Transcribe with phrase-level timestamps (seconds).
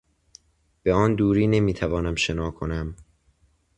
[0.83, 2.95] به آن دوری نمیتوانم شنا کنم.